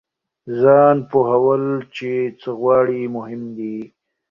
ځان 0.59 0.97
پوهول 1.09 1.63
چې 1.95 2.11
څه 2.39 2.49
غواړئ 2.59 3.01
مهم 3.15 3.41
دی. 3.57 3.77